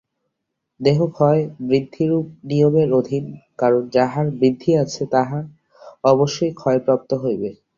[0.79, 3.25] দেহ ক্ষয়-বৃদ্ধিরূপ নিয়মের অধীন,
[3.57, 5.39] কারণ যাহার বৃদ্ধি আছে, তাহা
[6.03, 7.49] অবশ্যই ক্ষয়প্রাপ্ত হইবে।